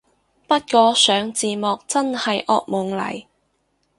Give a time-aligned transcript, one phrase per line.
[0.47, 3.25] 不過上字幕真係惡夢嚟